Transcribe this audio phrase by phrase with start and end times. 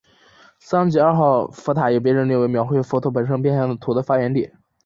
[0.57, 4.51] 桑吉二号佛塔也被认定为描绘佛陀本生变相图的发源地。